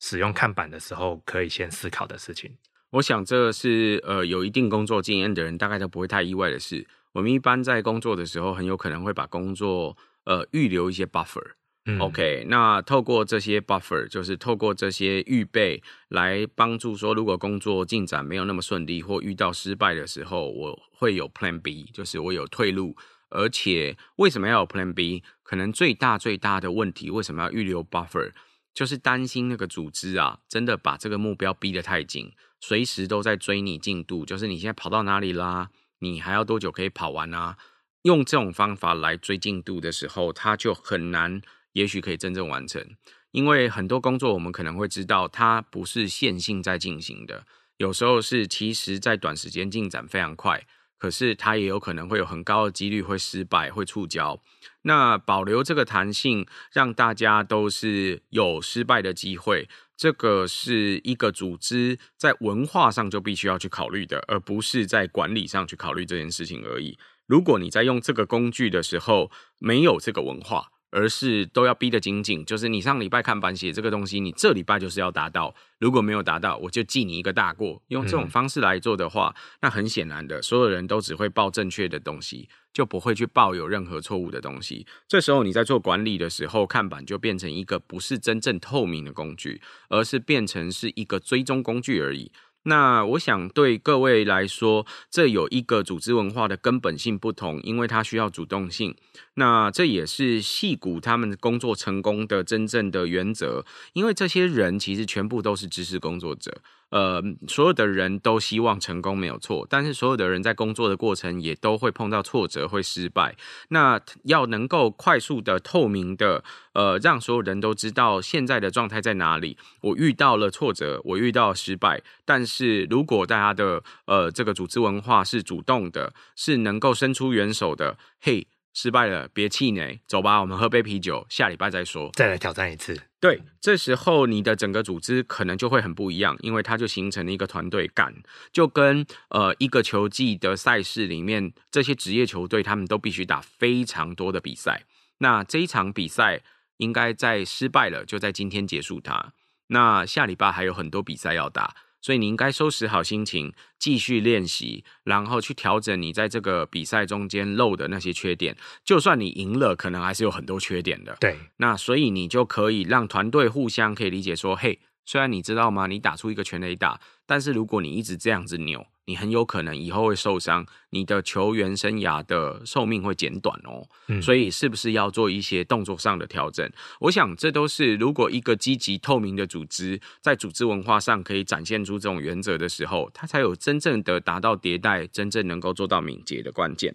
[0.00, 2.56] 使用看板的时候可以先思考的事情。
[2.92, 6.86] 我想这是呃有一定工作经验的人大概都不会太意外的事。
[7.12, 11.52] 我们一般在工作的时候，很有可能会把工作呃预留一些 buffer。
[11.98, 22.96] ，OK，那透过这些 buffer，就是透过这些预备来帮助说，如果工作进展没有那么顺利或遇到失败的时候，我会有 Plan B，就是我有退路。
[23.30, 25.24] 而且为什么要有 Plan B？
[25.42, 28.30] 可能最大最大的问题，为什么要预留 buffer？
[28.74, 35.70] 就是担心那个组织啊，真的把这个目标逼得太紧，随时都在追你进度，就是你现在跑到哪里啦？
[35.98, 37.56] 你还要多久可以跑完啊？
[38.02, 41.40] 用这种方法来追进度的时候，它就很难。
[41.72, 42.84] 也许可以真正完成，
[43.30, 47.44] 因为很多工作我们可能会知道，它不是线性在进行的，
[47.76, 50.66] 有时候是其实在短时间进展非常快，
[50.98, 54.38] 可是它也有可能会有很高的几率会失败、会触礁。
[54.82, 66.98] 那保留这个弹性，让大家都是有失败的机会，这个是一个组织在文化上就必须要去考虑的，而不是在管理上去考虑这件事情而已。
[67.26, 77.82] 如果你在用这个工具的时候没有这个文化，而是都要逼得紧紧，就是你上礼拜看板写这个东西，你这礼拜就是要达到，如果没有达到，我就记你一个大过。
[77.88, 84.86] 用这种方式来做的话，嗯、那很显然的，所有人都只会报正确的东西，就不会去报有任何错误的东西。
[85.08, 92.30] 这时候你在做管理的时候，看板就变成一个不是真正透明的工具，而是变成是一个追踪工具而已。
[92.64, 98.94] 那我想对各位来说，这有一个组织文化的根本性不同，因为它需要主动性。
[99.34, 106.60] 那这也是戏骨他们工作成功的真正的原则，因为这些人其实全部都是知识工作者。
[106.92, 113.34] 呃，所有的人都希望成功没有错，但是所有的人在工作的过程也都会碰到挫折，会失败。
[113.70, 119.56] 那要能够快速的、透明的，呃，让所有人都知道现在的状态在哪里。
[119.80, 128.46] 我遇到了挫折，我遇到了失败，但是如果大家的呃这个组织文化是主动的，是能够伸出援手的，嘿。
[128.74, 133.00] 失败了，别气馁，走吧，我们喝杯啤酒，下礼拜再说，再来挑战一次。
[133.20, 138.14] 对，这时候你的整个组织可能就会很不一样，因为它就形成了一个团队感，
[138.52, 144.84] 就跟呃一个球季的赛事里面，这些职业球队他们都必须打非常多的比赛。
[145.18, 146.40] 那这一场比赛
[146.78, 149.34] 应该在失败了，就在今天结束它。
[149.68, 151.76] 那下礼拜还有很多比赛要打。
[152.02, 158.54] 所以你应该收拾好心情，继续练习，然后去调整你在这个比赛中间漏的那些缺点。
[158.84, 161.16] 就算你赢了，可能还是有很多缺点的。
[161.18, 165.86] 对，那所以你就可以让团队互相可以理解说，嘿，虽然你知道吗？
[165.86, 168.84] 你打出一个全垒打，但是如果你一直这样子扭。
[169.04, 173.88] 你很有可能以后会受伤，你的球员生涯的寿命会减短哦。
[174.06, 176.70] 嗯，所以是不是要做一些动作上的调整？
[177.00, 186.94] 我想这都是如果一个积极透明的组织在组织文化上可以展现出这种原则的时候，它才有真正的达到迭代，真正能够做到敏捷的关键。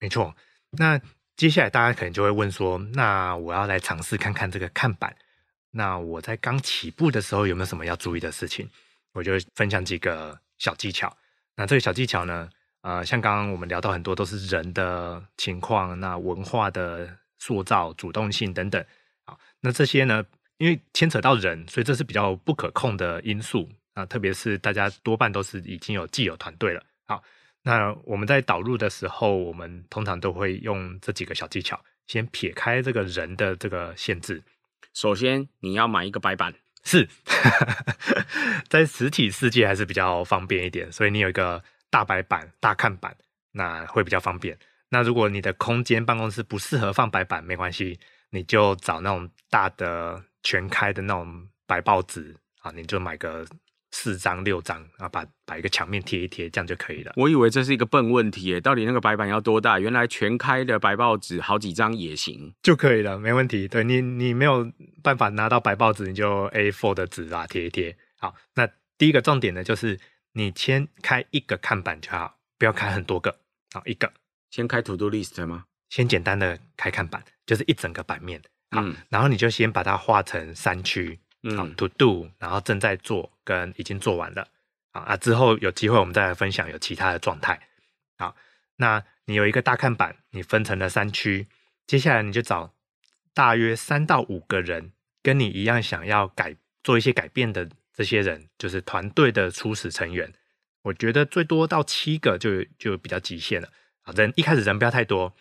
[0.00, 0.34] 没错。
[0.76, 1.00] 那
[1.36, 5.14] 接下来大家可能就会问说，那我要来尝试看看这个看板，
[5.70, 8.68] 那我在刚起步的时候有没有什么要注意的事情？
[9.12, 11.16] 我就分享几个小技巧。
[11.56, 12.48] 那这个小技巧呢，
[12.82, 18.84] 呃，像刚刚我们聊到很多都是人的情况，那文化的塑造、主动性等等，
[19.24, 20.24] 好，那这些呢，
[20.58, 23.70] 因为牵扯到人，所以这是比较不可控的因素。
[23.94, 27.22] 啊，特别是大家多半都是已经有既有团队了，好，
[27.62, 34.42] 那我们在导入的时候，我们通常都会用这几个小技巧，先撇开这个人的这个限制，
[34.94, 36.52] 首先你要买一个白板。
[36.84, 37.08] 是，
[38.68, 43.16] 在实体世界还是比较方便一点，所以你有一个大白板、大看板，
[43.52, 44.56] 那会比较方便。
[44.90, 47.98] 那如果你的空间办公室不适合放白板，没关系，
[48.30, 53.44] 你就找那种大的全开的那种白报纸啊，你就买个。
[53.96, 57.12] 四张六张啊，把把一个墙面贴一贴，这样就可以了。
[57.14, 59.78] 我以为这是一个笨问题耶，到底那个白板要多大？
[59.78, 63.68] 原来全开的白报纸好几张也行就可以了，没问题。
[63.68, 64.68] 对你，你没有
[65.00, 67.96] 办法拿到白报纸，你就 A4 的纸啊贴一贴。
[68.18, 68.68] 好，那
[68.98, 70.00] 第一个重点呢，就是
[70.32, 73.38] 你先开一个看板就好，不要开很多个。
[73.72, 74.12] 好，一个
[74.50, 75.66] 先开 To Do List 吗？
[75.88, 78.42] 先简单的开看板，就是一整个版面。
[78.72, 81.20] 好，嗯、然后你就先把它画成三区。
[81.46, 84.48] 嗯，to do，然后正在做跟已经做完了，
[84.92, 87.60] 啊，之后有机会我们再来分享有其他的状态。
[88.16, 88.34] 好，
[88.76, 91.46] 那你有一个大看板，你分成了三区，
[91.86, 92.72] 接下来你就找
[93.34, 94.92] 大约三到五个人
[95.22, 100.32] 跟你一样想要改做一些改变的这些人，就是团队的初始成员。
[100.82, 103.68] 我觉得最多到七个就就比较极限了
[104.04, 105.34] 啊，人一开始人不要太多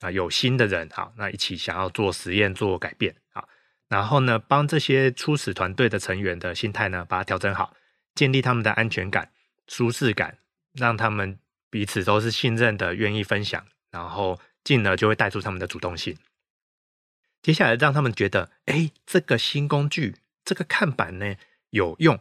[0.00, 3.48] 啊，有新的人好，那一起想要做实验做改变好。
[3.88, 7.74] 然后呢，帮这些初始团队的成员的心态呢，把它调整好，
[8.14, 9.32] 建立他们的安全感、
[9.66, 10.38] 舒适感，
[10.74, 11.38] 让他们
[11.70, 16.16] 彼此都是信任的，愿意分享，然后进而就会带出他们的主动性。
[17.40, 21.34] 接下来让他们觉得，哎，这个新工具，这个看板呢
[21.70, 22.18] 有用，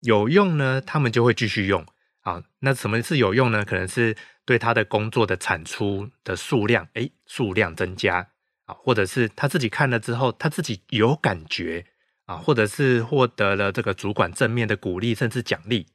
[0.00, 1.86] 有用呢，他们就会继续用。
[2.22, 3.64] 啊，那什么是有用呢？
[3.64, 8.32] 可能是对他的工作的产出的数量，哎，数量增加。
[8.66, 11.86] 啊，或者是他自己看了之后，他自己有感觉
[12.26, 15.86] 啊，或者是获得了这个主管正面的鼓励，甚至奖励，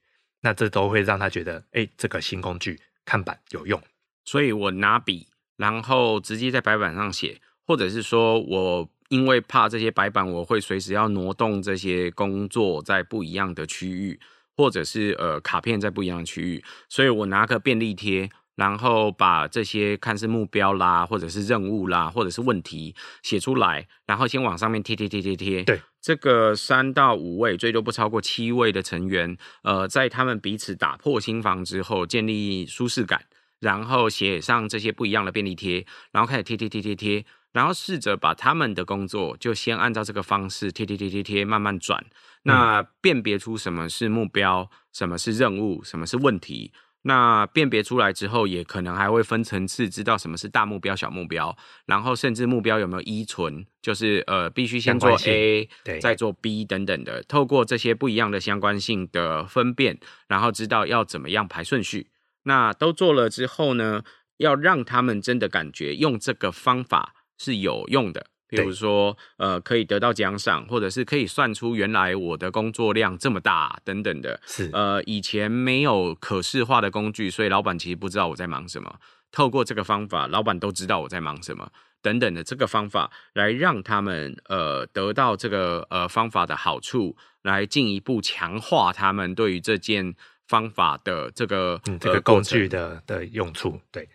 [0.41, 3.81] 那这都会让他觉得，哎，这个新工具看板有用。
[4.23, 14.17] 所以我拿笔，然后直接在白板上写，或者是说我因为怕这些白板我会随时要挪动这些工作在不一样的区域，
[14.55, 18.29] 或者是呃卡片在不一样的区域，所以我拿个便利贴。
[18.61, 22.93] 然后把这些看似目标啦，或者是任务啦，或者是问题
[23.23, 25.63] 写出来，然后先往上面贴贴贴贴贴。
[25.63, 33.25] 对，这个三到五位，最多不超过七位的成员，呃，在他们彼此打破心防之后，建立舒适感，
[33.59, 42.05] 然后写上这些不一样的便利贴，然后开始贴贴贴贴贴，然后试着把他们的工作就先按照这个方式贴贴贴贴贴，慢慢转，
[42.43, 46.71] 那辨别出什么是目标，什么是任务，什么是问题。
[47.03, 55.67] 那辨别出来之后，也可能还会分层次，知道什么是大目标、小目标，然后甚至目标有没有依存，就是呃，必须先做 A，
[55.99, 57.23] 再做 B 等等的。
[57.23, 62.11] 透过这些不一样的相关性的分辨，然后知道要怎么样排顺序。
[62.43, 64.03] 那都做了之后呢，
[64.37, 68.30] 要让他们真的感觉用这个方法是有用的。
[68.51, 74.39] 比如说，呃，可以得到奖赏，或者是可以算出原来我的工作量这么大等等的。
[74.45, 78.93] 是，呃，以前没有可视化的工具，所以老板其实不知道我在忙什么。
[79.31, 81.71] 透过这个方法，老板都知道我在忙什么
[82.01, 90.13] 等等的这个方法，来让他们呃得到这个呃方法的好处，来进一步强化他们对于这件
[90.47, 93.79] 方法的这个、嗯、这个工具的的用处。
[93.89, 94.09] 对。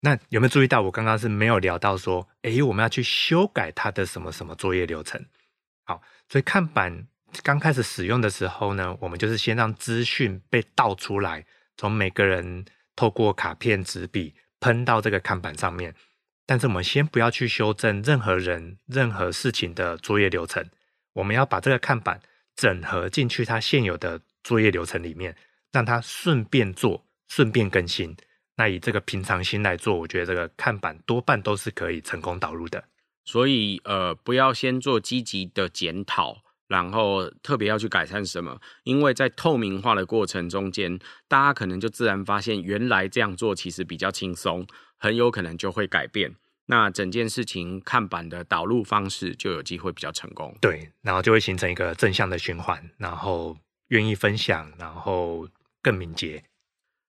[0.00, 5.24] 那有没有注意到，我刚刚是没有聊到说，诶，我们要去修改它的什么什么作业流程？
[5.84, 7.08] 好，所以看板
[7.42, 11.44] 刚开始使用的时候呢，我们就是先让资讯被倒出来，
[11.76, 15.94] 从每个人透过卡片、纸笔喷到这个看板上面。
[16.46, 20.70] 但是我们先不要去修正任何人、任何事情的作业流程，
[21.14, 22.20] 我们要把这个看板
[22.56, 25.36] 整合进去它现有的作业流程里面，
[25.72, 28.16] 让它顺便做、顺便更新。
[28.58, 32.84] 那以这个平常心来做，我觉得这个看板多半都是可以成功导入的。
[33.24, 40.98] 所以，呃，不要先做积极的检讨，然后特别要去改善什么，因为在透明化的过程中间，
[41.28, 46.34] 大家可能就自然发现，原来这样做其实比较轻松，很有可能就会改变。
[46.66, 50.52] 那整件事情看板的导入方式就有机会比较成功。
[50.60, 53.56] 对，然后就会形成一个正向的循环，然后
[53.88, 55.46] 愿意分享，然后
[55.80, 56.42] 更敏捷。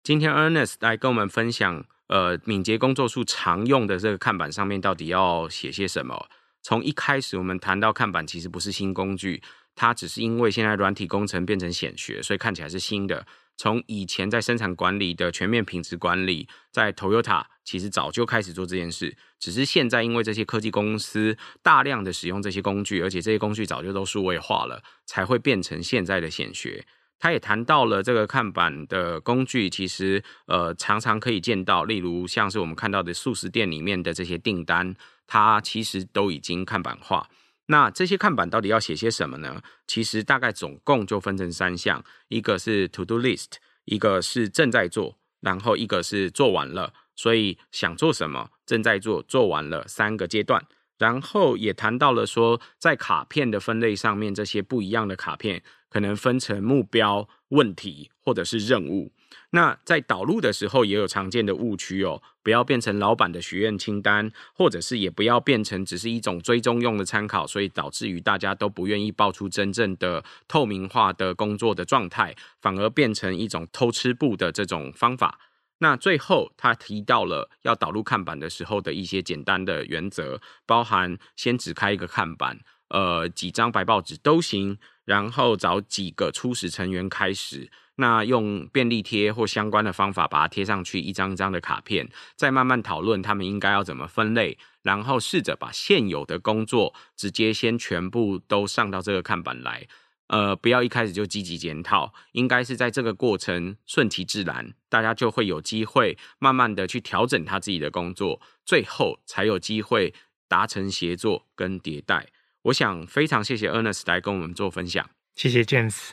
[0.04, 6.28] 今天 Ernest 来跟我们分享，呃，敏捷工作术常用的这个看板上面到底要写些什么？
[6.62, 9.42] 从一开始我们谈到看板其实不是新工具，
[9.74, 13.26] 它只是因为现在软体工程变成显学，所以看起来是新的。
[13.56, 26.84] 从以前在生产管理的全面品质管理，在 Toyota 其实早就开始做这件事，只是现在因为这些科技公司大量的使用这些工具，而且这些工具早就都数位化了，才会变成现在的显学。
[27.18, 34.94] 他也谈到了这个看板的工具，其实呃常常可以见到，例如像是我们看到的素食店里面的这些订单，
[35.26, 37.28] 它其实都已经看板化。
[37.66, 39.62] 那这些看板到底要写些什么呢？
[39.86, 43.52] 其实大概总共就分成三项，一个是 To Do List，
[43.86, 46.92] 一个是正在做，然后一个是做完了。
[47.16, 50.66] 所以想做什么，正在做，做完了三个阶段。
[50.98, 55.62] 然后也谈到了说，在卡片的分类上面，这些不一样的卡片
[55.94, 59.12] 可能分成目标、问题或者是任务。
[59.50, 75.38] 那在导入的时候也有常见的误区哦，不要变成老板的许愿清单，或者是也不要变成只是一种追踪用的参考，所以导致于大家都不愿意报出真正的透明化的工作的状态，反而变成一种偷吃布的这种方法。
[75.78, 99.86] 那最后，他提到了要导入看板的时候的一些简单的原则，包含先只开一个看板，呃，几张白报纸都行，然后找几个初始成员开始，那用便利贴或相关的方法把它贴上去，一张一张的卡片，再慢慢讨论他们应该要怎么分类，然后试着把现有的工作直接先全部都上到这个看板来。
[100.28, 110.14] 呃，不要一开始就积极检讨，应该是在这个过程顺其自然，大家就会有机会慢慢的去调整他自己的工作，最后才有机会
[110.48, 112.28] 达成协作跟迭代。
[112.64, 115.04] 我想非常谢谢 Ernest 来跟我们做分享，
[115.34, 116.12] 谢谢 James，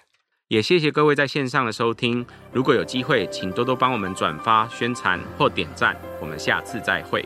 [0.50, 2.26] 也谢谢各位在线上的收听。
[2.52, 5.96] 如果有机会，请多多帮我们转发、宣传或点赞。
[6.20, 7.26] 我们下次再会。